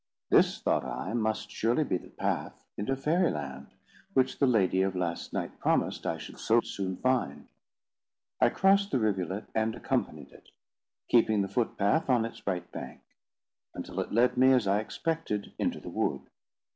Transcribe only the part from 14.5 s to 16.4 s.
as I expected, into the wood.